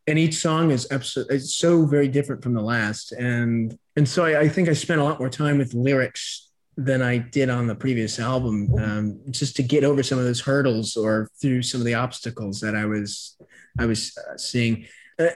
And 0.07 0.19
each 0.19 0.35
song 0.35 0.71
is 0.71 0.87
absolutely 0.91 1.39
so 1.39 1.87
very 1.87 2.09
different 2.09 2.43
from 2.43 2.55
the 2.55 2.63
last. 2.63 3.13
And 3.13 3.79
and 3.97 4.09
so 4.09 4.25
I, 4.25 4.41
I, 4.41 4.49
think 4.49 4.69
i 4.69 4.73
spent 4.73 5.01
a 5.01 5.05
lot 5.05 5.19
more 5.19 5.29
time 5.29 5.59
with 5.59 5.75
lyrics 5.75 6.51
than 6.77 7.03
i 7.03 7.19
did 7.19 7.49
on 7.49 7.67
the 7.67 7.75
previous 7.75 8.19
album 8.19 8.69
um, 8.79 9.21
just 9.31 9.57
to 9.57 9.63
get 9.63 9.85
over 9.85 10.03
some 10.03 10.19
of 10.19 10.25
those 10.25 10.41
hurdles 10.41 10.97
or 10.97 11.29
through 11.41 11.63
some 11.63 11.81
of 11.81 11.85
the 11.85 11.95
obstacles 11.95 12.61
that 12.61 12.75
i 12.75 12.85
was 12.85 13.37
i 13.79 13.87
was 13.87 14.17
uh, 14.19 14.37
seeing 14.37 14.87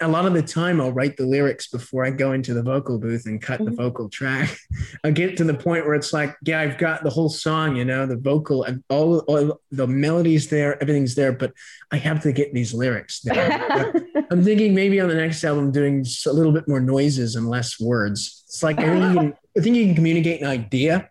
a 0.00 0.08
lot 0.08 0.26
of 0.26 0.34
the 0.34 0.42
time 0.42 0.80
I'll 0.80 0.92
write 0.92 1.16
the 1.16 1.26
lyrics 1.26 1.68
before 1.68 2.04
I 2.04 2.10
go 2.10 2.32
into 2.32 2.54
the 2.54 2.62
vocal 2.62 2.98
booth 2.98 3.26
and 3.26 3.40
cut 3.40 3.60
mm-hmm. 3.60 3.70
the 3.70 3.82
vocal 3.82 4.08
track. 4.08 4.56
I 5.04 5.10
get 5.10 5.36
to 5.38 5.44
the 5.44 5.54
point 5.54 5.86
where 5.86 5.94
it's 5.94 6.12
like, 6.12 6.36
yeah, 6.44 6.60
I've 6.60 6.78
got 6.78 7.02
the 7.02 7.10
whole 7.10 7.28
song, 7.28 7.76
you 7.76 7.84
know, 7.84 8.06
the 8.06 8.16
vocal 8.16 8.64
and 8.64 8.82
all, 8.88 9.20
all 9.20 9.60
the 9.70 9.86
melodies 9.86 10.48
there, 10.48 10.80
everything's 10.82 11.14
there, 11.14 11.32
but 11.32 11.52
I 11.90 11.96
have 11.96 12.22
to 12.22 12.32
get 12.32 12.52
these 12.52 12.74
lyrics 12.74 13.20
there. 13.20 13.92
I'm 14.30 14.42
thinking 14.44 14.74
maybe 14.74 15.00
on 15.00 15.08
the 15.08 15.14
next 15.14 15.44
album 15.44 15.70
doing 15.72 16.04
a 16.26 16.32
little 16.32 16.52
bit 16.52 16.68
more 16.68 16.80
noises 16.80 17.36
and 17.36 17.48
less 17.48 17.80
words. 17.80 18.44
It's 18.46 18.62
like 18.62 18.78
I 18.78 18.84
think 18.84 19.14
you 19.14 19.20
can, 19.20 19.34
I 19.56 19.60
think 19.60 19.76
you 19.76 19.86
can 19.86 19.94
communicate 19.94 20.40
an 20.40 20.48
idea 20.48 21.10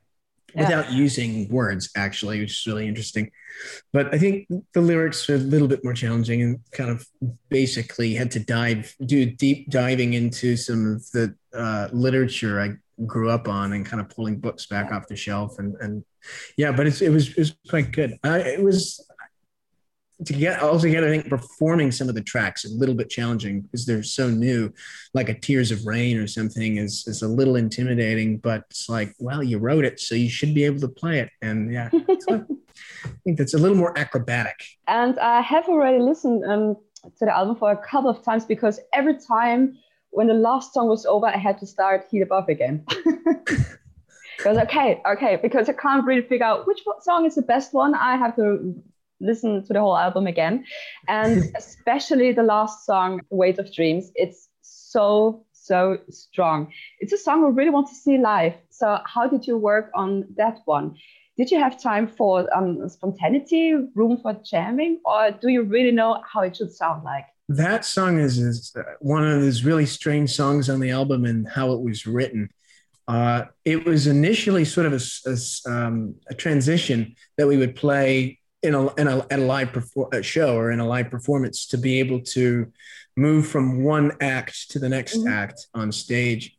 without 0.58 0.92
using 0.92 1.48
words 1.50 1.90
actually 1.96 2.40
which 2.40 2.52
is 2.52 2.68
really 2.68 2.88
interesting. 2.88 3.32
But 3.92 4.14
i 4.14 4.18
think 4.18 4.48
the 4.74 4.82
lyrics 4.82 5.30
are 5.30 5.36
a 5.36 5.40
little 5.54 5.68
bit 5.68 5.84
more 5.84 5.94
challenging 5.94 6.42
and 6.42 6.60
kind 6.72 6.90
of 6.90 7.06
basically 7.50 8.14
had 8.14 8.32
to 8.32 8.40
dive 8.40 8.94
do 9.06 9.26
deep 9.26 9.70
diving 9.70 10.14
into 10.14 10.56
some 10.58 10.94
of 10.94 11.10
the 11.12 11.36
uh, 11.54 11.88
literature 11.92 12.62
i 12.62 12.76
grew 13.06 13.30
up 13.30 13.48
on 13.48 13.74
and 13.74 13.86
kind 13.86 14.02
of 14.02 14.10
pulling 14.10 14.40
books 14.40 14.66
back 14.68 14.92
off 14.92 15.08
the 15.08 15.16
shelf 15.16 15.60
and 15.60 15.76
and 15.82 16.04
yeah 16.58 16.72
but 16.72 16.88
it's 16.88 17.02
it 17.02 17.10
was 17.10 17.30
it 17.30 17.38
was 17.38 17.56
quite 17.70 17.92
good. 17.92 18.18
I, 18.24 18.40
it 18.40 18.64
was 18.64 19.07
to 20.26 20.34
get 20.34 20.62
all 20.62 20.80
together, 20.80 21.08
I 21.08 21.12
think 21.12 21.30
performing 21.30 21.92
some 21.92 22.10
of 22.10 22.16
the 22.16 22.22
tracks 22.22 22.66
a 22.66 22.70
little 22.70 22.96
bit 22.96 23.10
challenging 23.10 23.62
because 23.62 23.86
they're 23.86 24.04
so 24.04 24.30
new, 24.30 24.74
like 25.14 25.30
a 25.30 25.34
Tears 25.34 25.72
of 25.72 25.86
Rain 25.86 26.18
or 26.18 26.28
something 26.28 26.78
is 26.78 27.06
is 27.08 27.22
a 27.22 27.28
little 27.28 27.56
intimidating. 27.56 28.38
But 28.38 28.64
it's 28.70 28.90
like, 28.90 29.14
well, 29.20 29.44
you 29.44 29.60
wrote 29.60 29.86
it, 29.86 30.00
so 30.00 30.16
you 30.16 30.30
should 30.30 30.56
be 30.56 30.64
able 30.64 30.80
to 30.82 30.88
play 30.88 31.20
it. 31.20 31.30
And 31.42 31.72
yeah, 31.72 31.90
so 32.20 32.46
I 33.06 33.10
think 33.24 33.38
that's 33.38 33.54
a 33.54 33.60
little 33.60 33.78
more 33.78 33.98
acrobatic. 33.98 34.60
And 34.88 35.20
I 35.20 35.42
have 35.42 35.68
already 35.70 36.00
listened 36.00 36.44
um, 36.46 36.78
to 37.04 37.26
the 37.26 37.36
album 37.36 37.56
for 37.56 37.72
a 37.72 37.78
couple 37.78 38.10
of 38.10 38.24
times 38.24 38.44
because 38.46 38.80
every 38.94 39.18
time 39.20 39.78
when 40.10 40.28
the 40.28 40.34
last 40.34 40.74
song 40.74 40.88
was 40.88 41.06
over, 41.06 41.28
I 41.28 41.38
had 41.38 41.60
to 41.60 41.68
start 41.68 42.08
Heat 42.10 42.22
Above 42.22 42.50
again. 42.50 42.86
Because 44.38 44.58
okay, 44.60 45.02
okay, 45.04 45.36
because 45.42 45.68
I 45.68 45.74
can't 45.74 46.06
really 46.06 46.22
figure 46.22 46.46
out 46.46 46.68
which 46.68 46.84
song 47.02 47.26
is 47.26 47.34
the 47.34 47.42
best 47.42 47.74
one. 47.74 47.96
I 47.96 48.18
have 48.18 48.36
to 48.36 48.76
listen 49.20 49.66
to 49.66 49.74
the 49.74 49.80
whole 49.80 49.98
album 49.98 50.28
again. 50.28 50.66
And 51.08 51.52
especially 51.58 52.32
the 52.32 52.44
last 52.44 52.86
song, 52.86 53.22
Weight 53.30 53.60
of 53.60 53.74
Dreams, 53.74 54.12
it's 54.16 54.50
so, 54.62 55.46
so 55.54 55.98
strong. 56.10 56.72
It's 57.00 57.14
a 57.14 57.18
song 57.18 57.44
I 57.44 57.50
really 57.50 57.70
want 57.70 57.88
to 57.88 57.96
see 57.96 58.18
live. 58.18 58.54
So, 58.70 59.00
how 59.06 59.28
did 59.28 59.48
you 59.48 59.58
work 59.58 59.92
on 59.96 60.26
that 60.38 60.60
one? 60.66 60.96
Did 61.38 61.52
you 61.52 61.60
have 61.60 61.80
time 61.80 62.08
for 62.08 62.48
um, 62.56 62.90
spontaneity, 62.90 63.74
room 63.94 64.18
for 64.22 64.34
jamming, 64.44 65.00
or 65.06 65.32
do 65.32 65.50
you 65.50 65.64
really 65.64 65.92
know 65.92 66.22
how 66.26 66.42
it 66.42 66.56
should 66.56 66.72
sound 66.72 67.04
like? 67.04 67.26
That 67.50 67.86
song 67.86 68.20
is, 68.20 68.40
is 68.40 68.76
one 69.00 69.26
of 69.26 69.40
those 69.42 69.64
really 69.64 69.86
strange 69.86 70.32
songs 70.36 70.70
on 70.70 70.80
the 70.80 70.90
album 70.90 71.26
and 71.26 71.48
how 71.48 71.72
it 71.74 71.82
was 71.82 72.06
written. 72.08 72.50
Uh, 73.08 73.46
it 73.64 73.86
was 73.86 74.08
initially 74.08 74.66
sort 74.66 74.86
of 74.86 74.94
a, 74.94 75.30
a, 75.30 75.72
um, 75.72 76.16
a, 76.30 76.34
transition 76.34 77.16
that 77.38 77.48
we 77.48 77.56
would 77.56 77.74
play 77.74 78.37
in 78.64 78.74
a, 78.74 78.94
in 78.96 79.08
a 79.08 79.20
at 79.30 79.40
a 79.40 79.44
live 79.44 79.70
perfor- 79.70 80.14
a 80.14 80.24
show 80.24 80.56
or 80.56 80.72
in 80.72 80.80
a 80.80 80.88
live 80.88 81.10
performance 81.10 81.68
to 81.68 81.78
be 81.78 82.00
able 82.00 82.22
to 82.22 82.72
move 83.16 83.48
from 83.48 83.84
one 83.84 84.12
act 84.22 84.72
to 84.72 84.80
the 84.80 84.90
next 84.90 85.18
mm-hmm. 85.18 85.28
act 85.28 85.68
on 85.74 85.92
stage. 85.92 86.56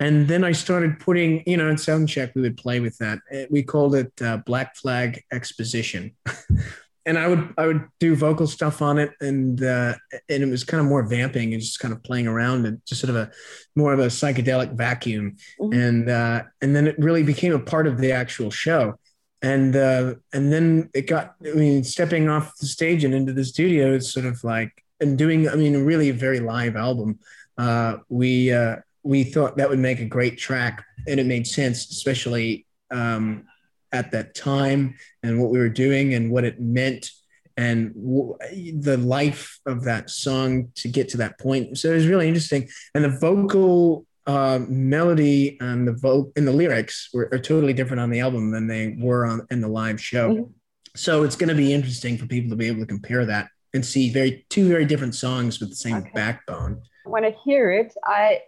And 0.00 0.26
then 0.26 0.42
I 0.42 0.52
started 0.52 0.98
putting, 0.98 1.44
you 1.46 1.56
know, 1.56 1.68
in 1.68 1.78
sound 1.78 2.08
check, 2.08 2.34
we 2.34 2.42
would 2.42 2.56
play 2.56 2.80
with 2.80 2.98
that. 2.98 3.20
Eh, 3.30 3.46
we 3.50 3.62
called 3.62 3.94
it 3.94 4.12
uh, 4.20 4.38
Black 4.38 4.74
Flag 4.76 5.22
Exposition. 5.30 6.12
and 7.06 7.18
I 7.18 7.28
would 7.28 7.54
I 7.58 7.66
would 7.66 7.84
do 7.98 8.14
vocal 8.14 8.46
stuff 8.46 8.82
on 8.82 8.98
it, 8.98 9.12
and 9.20 9.62
uh, 9.62 9.94
and 10.28 10.42
it 10.42 10.48
was 10.48 10.64
kind 10.64 10.80
of 10.80 10.86
more 10.86 11.02
vamping 11.02 11.52
and 11.52 11.62
just 11.62 11.80
kind 11.80 11.92
of 11.92 12.02
playing 12.02 12.26
around 12.26 12.66
and 12.66 12.80
just 12.86 13.00
sort 13.00 13.10
of 13.10 13.16
a 13.16 13.30
more 13.74 13.92
of 13.92 13.98
a 13.98 14.06
psychedelic 14.06 14.74
vacuum, 14.74 15.36
mm-hmm. 15.60 15.72
and 15.72 16.10
uh, 16.10 16.42
and 16.60 16.74
then 16.74 16.86
it 16.86 16.98
really 16.98 17.22
became 17.22 17.52
a 17.52 17.58
part 17.58 17.86
of 17.86 17.98
the 17.98 18.12
actual 18.12 18.50
show 18.50 18.98
and 19.42 19.74
uh, 19.76 20.14
and 20.32 20.52
then 20.52 20.88
it 20.94 21.06
got 21.08 21.34
i 21.44 21.52
mean 21.52 21.84
stepping 21.84 22.28
off 22.28 22.56
the 22.58 22.66
stage 22.66 23.04
and 23.04 23.14
into 23.14 23.32
the 23.32 23.44
studio 23.44 23.94
it's 23.94 24.12
sort 24.12 24.26
of 24.26 24.42
like 24.44 24.84
and 25.00 25.18
doing 25.18 25.48
i 25.48 25.54
mean 25.54 25.84
really 25.84 26.08
a 26.08 26.14
very 26.14 26.40
live 26.40 26.76
album. 26.76 27.18
Uh, 27.58 27.98
we 28.08 28.50
uh, 28.50 28.76
we 29.02 29.24
thought 29.24 29.56
that 29.56 29.68
would 29.68 29.78
make 29.78 30.00
a 30.00 30.06
great 30.06 30.38
track 30.38 30.84
and 31.06 31.20
it 31.20 31.26
made 31.26 31.46
sense 31.46 31.90
especially 31.90 32.66
um, 32.90 33.44
at 33.92 34.10
that 34.10 34.34
time 34.34 34.94
and 35.22 35.40
what 35.40 35.50
we 35.50 35.58
were 35.58 35.68
doing 35.68 36.14
and 36.14 36.30
what 36.30 36.44
it 36.44 36.60
meant 36.60 37.10
and 37.56 37.94
w- 37.94 38.36
the 38.80 38.96
life 38.96 39.60
of 39.66 39.84
that 39.84 40.08
song 40.08 40.68
to 40.74 40.88
get 40.88 41.10
to 41.10 41.18
that 41.18 41.38
point. 41.38 41.78
So 41.78 41.90
it 41.90 41.96
was 41.96 42.06
really 42.06 42.26
interesting. 42.26 42.68
And 42.94 43.04
the 43.04 43.18
vocal 43.18 44.06
uh, 44.26 44.60
melody 44.68 45.58
and 45.60 45.86
the 45.86 45.92
vote 45.92 46.32
and 46.36 46.46
the 46.46 46.52
lyrics 46.52 47.08
were 47.12 47.28
are 47.32 47.38
totally 47.38 47.72
different 47.72 48.00
on 48.00 48.10
the 48.10 48.20
album 48.20 48.50
than 48.50 48.66
they 48.66 48.96
were 48.98 49.26
on 49.26 49.46
in 49.50 49.60
the 49.60 49.68
live 49.68 50.00
show. 50.00 50.30
Mm-hmm. 50.30 50.52
So 50.94 51.24
it's 51.24 51.36
going 51.36 51.48
to 51.48 51.54
be 51.54 51.72
interesting 51.72 52.18
for 52.18 52.26
people 52.26 52.50
to 52.50 52.56
be 52.56 52.66
able 52.66 52.80
to 52.80 52.86
compare 52.86 53.24
that 53.26 53.48
and 53.74 53.84
see 53.84 54.12
very 54.12 54.44
two 54.50 54.68
very 54.68 54.84
different 54.84 55.14
songs 55.14 55.58
with 55.58 55.70
the 55.70 55.76
same 55.76 55.96
okay. 55.96 56.10
backbone. 56.14 56.82
When 57.04 57.24
I 57.24 57.34
hear 57.44 57.72
it, 57.72 57.94
I 58.04 58.42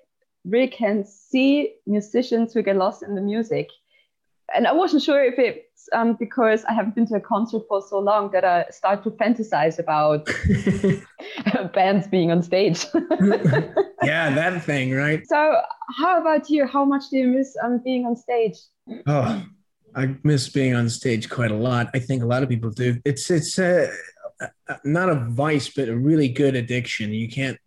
really 0.45 0.69
can 0.69 1.04
see 1.04 1.75
musicians 1.87 2.52
who 2.52 2.62
get 2.62 2.76
lost 2.76 3.02
in 3.02 3.14
the 3.14 3.21
music. 3.21 3.69
And 4.52 4.66
I 4.66 4.72
wasn't 4.72 5.02
sure 5.02 5.24
if 5.24 5.38
it's 5.38 5.88
um, 5.92 6.14
because 6.14 6.64
I 6.64 6.72
haven't 6.72 6.94
been 6.94 7.06
to 7.06 7.16
a 7.16 7.20
concert 7.20 7.62
for 7.68 7.82
so 7.82 7.98
long 7.98 8.30
that 8.32 8.44
I 8.44 8.66
start 8.70 9.02
to 9.04 9.10
fantasize 9.10 9.78
about 9.78 10.28
bands 11.72 12.06
being 12.06 12.30
on 12.30 12.42
stage. 12.42 12.86
yeah, 14.02 14.34
that 14.34 14.62
thing, 14.64 14.92
right? 14.92 15.26
So, 15.26 15.60
how 15.98 16.20
about 16.20 16.50
you? 16.50 16.66
How 16.66 16.84
much 16.84 17.04
do 17.10 17.18
you 17.18 17.28
miss 17.28 17.56
um, 17.62 17.80
being 17.82 18.04
on 18.04 18.16
stage? 18.16 18.58
Oh, 19.06 19.44
I 19.94 20.14
miss 20.22 20.48
being 20.48 20.74
on 20.74 20.88
stage 20.88 21.30
quite 21.30 21.50
a 21.50 21.56
lot. 21.56 21.88
I 21.94 21.98
think 21.98 22.22
a 22.22 22.26
lot 22.26 22.42
of 22.42 22.48
people 22.48 22.70
do. 22.70 23.00
It's 23.04 23.30
it's 23.30 23.58
a, 23.58 23.90
not 24.84 25.08
a 25.08 25.14
vice, 25.30 25.68
but 25.68 25.88
a 25.88 25.96
really 25.96 26.28
good 26.28 26.54
addiction. 26.54 27.12
You 27.12 27.28
can't 27.28 27.58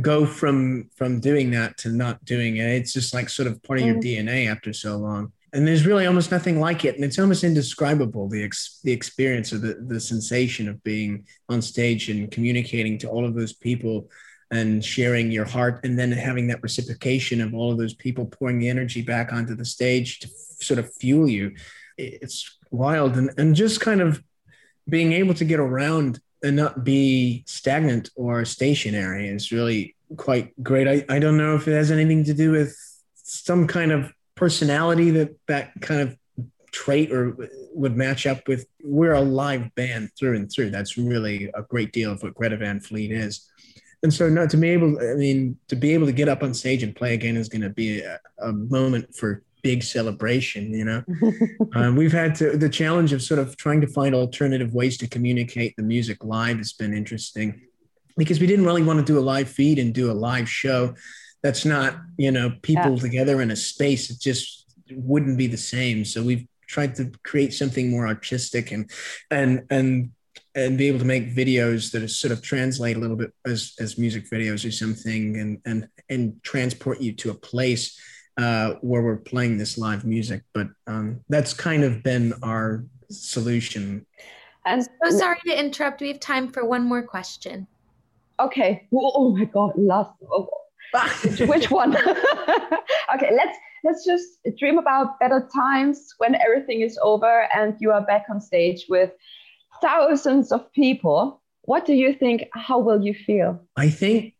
go 0.00 0.24
from 0.24 0.88
from 0.96 1.20
doing 1.20 1.50
that 1.50 1.76
to 1.78 1.90
not 1.90 2.24
doing 2.24 2.56
it. 2.56 2.66
It's 2.66 2.92
just 2.92 3.12
like 3.12 3.28
sort 3.28 3.48
of 3.48 3.62
part 3.62 3.80
of 3.80 3.86
your 3.86 3.96
mm. 3.96 4.02
DNA 4.02 4.50
after 4.50 4.72
so 4.72 4.96
long 4.96 5.32
and 5.52 5.66
there's 5.66 5.86
really 5.86 6.06
almost 6.06 6.30
nothing 6.30 6.60
like 6.60 6.84
it. 6.84 6.94
And 6.94 7.04
it's 7.04 7.18
almost 7.18 7.44
indescribable 7.44 8.28
the 8.28 8.42
ex- 8.42 8.80
the 8.84 8.92
experience 8.92 9.52
of 9.52 9.62
the, 9.62 9.74
the 9.74 10.00
sensation 10.00 10.68
of 10.68 10.82
being 10.82 11.26
on 11.48 11.60
stage 11.62 12.08
and 12.08 12.30
communicating 12.30 12.98
to 12.98 13.08
all 13.08 13.24
of 13.24 13.34
those 13.34 13.52
people 13.52 14.08
and 14.52 14.84
sharing 14.84 15.30
your 15.30 15.44
heart 15.44 15.84
and 15.84 15.98
then 15.98 16.10
having 16.10 16.48
that 16.48 16.62
reciprocation 16.62 17.40
of 17.40 17.54
all 17.54 17.70
of 17.70 17.78
those 17.78 17.94
people 17.94 18.26
pouring 18.26 18.58
the 18.58 18.68
energy 18.68 19.02
back 19.02 19.32
onto 19.32 19.54
the 19.54 19.64
stage 19.64 20.20
to 20.20 20.26
f- 20.26 20.32
sort 20.60 20.78
of 20.78 20.92
fuel 20.94 21.28
you. 21.28 21.54
It's 21.96 22.58
wild. 22.70 23.16
And, 23.16 23.30
and 23.36 23.54
just 23.54 23.80
kind 23.80 24.00
of 24.00 24.22
being 24.88 25.12
able 25.12 25.34
to 25.34 25.44
get 25.44 25.60
around 25.60 26.20
and 26.42 26.56
not 26.56 26.84
be 26.84 27.44
stagnant 27.46 28.10
or 28.16 28.44
stationary 28.44 29.28
is 29.28 29.52
really 29.52 29.94
quite 30.16 30.50
great. 30.62 30.88
I, 30.88 31.04
I 31.14 31.18
don't 31.18 31.36
know 31.36 31.54
if 31.54 31.68
it 31.68 31.74
has 31.74 31.90
anything 31.90 32.24
to 32.24 32.34
do 32.34 32.50
with 32.50 32.76
some 33.14 33.66
kind 33.66 33.92
of 33.92 34.12
personality 34.40 35.10
that 35.10 35.36
that 35.48 35.70
kind 35.82 36.00
of 36.00 36.16
trait 36.72 37.12
or 37.12 37.36
would 37.74 37.94
match 37.94 38.26
up 38.26 38.48
with 38.48 38.66
we're 38.82 39.12
a 39.12 39.20
live 39.20 39.72
band 39.74 40.08
through 40.18 40.34
and 40.34 40.50
through. 40.50 40.70
That's 40.70 40.96
really 40.96 41.50
a 41.54 41.62
great 41.62 41.92
deal 41.92 42.10
of 42.10 42.22
what 42.22 42.34
greta 42.34 42.56
van 42.56 42.80
fleet 42.80 43.12
is. 43.12 43.46
And 44.02 44.12
so 44.12 44.30
no 44.30 44.46
to 44.46 44.56
be 44.56 44.70
able 44.70 44.98
i 44.98 45.14
mean 45.14 45.58
to 45.68 45.76
be 45.76 45.92
able 45.92 46.06
to 46.06 46.12
get 46.12 46.26
up 46.26 46.42
on 46.42 46.54
stage 46.54 46.82
and 46.82 46.96
play 46.96 47.12
again 47.12 47.36
is 47.36 47.50
going 47.50 47.60
to 47.60 47.68
be 47.68 48.00
a, 48.00 48.18
a, 48.38 48.50
moment 48.50 49.14
for 49.14 49.42
big 49.62 49.82
celebration 49.82 50.72
you 50.72 50.86
know? 50.86 51.02
Um, 51.74 51.96
we've 51.96 52.18
had 52.22 52.34
to 52.36 52.56
the 52.56 52.70
challenge 52.70 53.12
of 53.12 53.20
sort 53.22 53.40
of 53.40 53.58
trying 53.58 53.82
to 53.82 53.86
find 53.86 54.14
alternative 54.14 54.72
ways 54.72 54.96
to 54.98 55.06
communicate 55.06 55.76
the 55.76 55.82
music 55.82 56.24
live 56.24 56.56
has 56.56 56.72
been 56.72 56.94
interesting. 56.94 57.60
Because 58.16 58.40
we 58.40 58.46
didn't 58.46 58.64
really 58.64 58.82
want 58.82 58.98
to 58.98 59.04
do 59.04 59.18
a 59.18 59.26
live 59.34 59.50
feed 59.50 59.78
and 59.78 59.94
do 59.94 60.10
a 60.10 60.16
live 60.28 60.48
show 60.48 60.94
that's 61.42 61.64
not 61.64 61.96
you 62.16 62.30
know 62.30 62.52
people 62.62 62.94
yeah. 62.94 63.02
together 63.02 63.40
in 63.40 63.50
a 63.50 63.56
space 63.56 64.10
it 64.10 64.20
just 64.20 64.60
wouldn't 64.92 65.38
be 65.38 65.46
the 65.46 65.56
same. 65.56 66.04
So 66.04 66.22
we've 66.22 66.46
tried 66.66 66.94
to 66.96 67.12
create 67.24 67.52
something 67.52 67.90
more 67.90 68.06
artistic 68.06 68.72
and 68.72 68.90
and 69.30 69.64
and 69.70 70.10
and 70.54 70.76
be 70.76 70.88
able 70.88 70.98
to 70.98 71.04
make 71.04 71.34
videos 71.34 71.92
that 71.92 72.08
sort 72.08 72.32
of 72.32 72.42
translate 72.42 72.96
a 72.96 73.00
little 73.00 73.16
bit 73.16 73.32
as 73.46 73.74
as 73.78 73.98
music 73.98 74.28
videos 74.30 74.66
or 74.66 74.70
something 74.70 75.36
and 75.36 75.58
and 75.64 75.88
and 76.08 76.42
transport 76.42 77.00
you 77.00 77.12
to 77.12 77.30
a 77.30 77.34
place 77.34 77.98
uh, 78.36 78.74
where 78.80 79.02
we're 79.02 79.16
playing 79.16 79.58
this 79.58 79.76
live 79.78 80.04
music. 80.04 80.42
But 80.54 80.68
um, 80.86 81.20
that's 81.28 81.52
kind 81.52 81.84
of 81.84 82.02
been 82.02 82.34
our 82.42 82.84
solution. 83.10 84.06
And 84.64 84.86
so 85.04 85.18
sorry 85.18 85.38
to 85.46 85.58
interrupt. 85.58 86.00
We 86.00 86.08
have 86.08 86.20
time 86.20 86.52
for 86.52 86.64
one 86.64 86.84
more 86.84 87.02
question. 87.02 87.66
Okay. 88.38 88.86
Oh, 88.94 89.12
oh 89.14 89.36
my 89.36 89.44
god. 89.44 89.72
Last 89.76 90.12
oh, 90.30 90.48
which 91.46 91.70
one? 91.70 91.96
Okay 93.14 93.30
let's 93.34 93.58
let's 93.82 94.04
just 94.04 94.38
dream 94.56 94.78
about 94.78 95.18
better 95.18 95.48
times 95.52 96.14
when 96.18 96.36
everything 96.36 96.82
is 96.82 96.98
over 97.02 97.48
and 97.52 97.74
you 97.80 97.90
are 97.90 98.02
back 98.02 98.26
on 98.30 98.40
stage 98.40 98.86
with 98.88 99.10
thousands 99.82 100.52
of 100.52 100.72
people. 100.72 101.42
What 101.62 101.86
do 101.86 101.94
you 101.94 102.12
think 102.12 102.48
how 102.54 102.78
will 102.78 103.02
you 103.02 103.14
feel? 103.14 103.60
I 103.76 103.90
think 103.90 104.34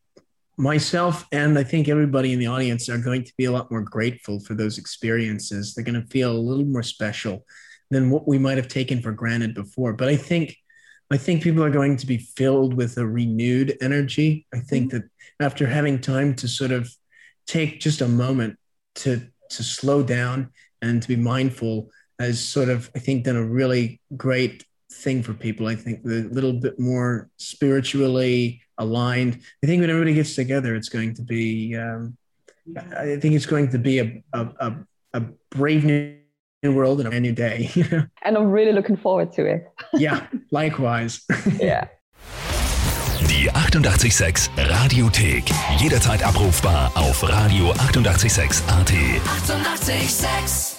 myself 0.57 1.27
and 1.33 1.59
i 1.59 1.65
think 1.65 1.89
everybody 1.89 2.35
in 2.35 2.39
the 2.39 2.47
audience 2.47 2.91
are 2.91 2.99
going 2.99 3.25
to 3.25 3.33
be 3.39 3.47
a 3.47 3.51
lot 3.51 3.71
more 3.71 3.81
grateful 3.81 4.39
for 4.41 4.55
those 4.55 4.77
experiences. 4.79 5.75
They're 5.75 5.85
going 5.85 6.01
to 6.01 6.07
feel 6.09 6.33
a 6.33 6.47
little 6.49 6.67
more 6.67 6.83
special 6.83 7.47
than 7.91 8.11
what 8.11 8.29
we 8.29 8.39
might 8.39 8.59
have 8.59 8.69
taken 8.69 9.01
for 9.01 9.13
granted 9.13 9.55
before. 9.55 9.95
But 9.95 10.09
i 10.09 10.17
think 10.17 10.57
I 11.11 11.17
think 11.17 11.43
people 11.43 11.65
are 11.65 11.71
going 11.71 11.97
to 11.97 12.07
be 12.07 12.19
filled 12.19 12.75
with 12.75 12.97
a 12.97 13.07
renewed 13.07 13.77
energy. 13.81 14.47
I 14.55 14.61
think 14.61 14.93
mm-hmm. 14.93 14.99
that 14.99 15.45
after 15.45 15.67
having 15.67 16.01
time 16.01 16.35
to 16.37 16.49
sort 16.49 16.71
of 16.71 16.91
take 17.47 17.81
just 17.81 18.01
a 18.01 18.09
moment 18.09 18.59
to 18.97 19.27
to 19.51 19.65
slow 19.65 20.03
down 20.03 20.51
and 20.83 21.03
to 21.03 21.09
be 21.09 21.17
mindful 21.17 21.91
has 22.21 22.43
sort 22.43 22.69
of 22.69 22.91
I 22.95 23.01
think 23.01 23.25
done 23.25 23.37
a 23.37 23.45
really 23.45 24.01
great 24.17 24.65
thing 24.93 25.23
for 25.23 25.35
people. 25.35 25.67
I 25.67 25.75
think 25.75 26.05
a 26.05 26.09
little 26.09 26.53
bit 26.53 26.79
more 26.79 27.29
spiritually 27.39 28.63
aligned. 28.79 29.41
I 29.65 29.67
think 29.67 29.81
when 29.81 29.91
everybody 29.91 30.15
gets 30.15 30.35
together, 30.35 30.77
it's 30.77 30.89
going 30.89 31.15
to 31.15 31.23
be 31.23 31.75
um, 31.77 32.17
I 32.97 33.17
think 33.17 33.35
it's 33.35 33.47
going 33.47 33.71
to 33.71 33.79
be 33.79 33.99
a 33.99 34.23
a, 34.33 34.49
a, 34.61 34.77
a 35.15 35.21
brave 35.51 35.85
new 35.85 36.20
world 36.69 37.01
and 37.01 37.13
a 37.13 37.21
new 37.21 37.33
day. 37.33 37.71
and 38.23 38.37
I'm 38.37 38.51
really 38.51 38.73
looking 38.73 38.97
forward 38.97 39.33
to 39.33 39.47
it. 39.47 39.69
yeah, 39.95 40.27
likewise. 40.51 41.25
yeah. 41.61 41.87
Die 43.29 43.49
886 43.49 44.51
Radiothek. 44.57 45.45
Jederzeit 45.79 46.23
abrufbar 46.23 46.91
auf 46.95 47.23
radio886.at. 47.23 47.89
886! 47.89 48.63
886. 48.69 50.70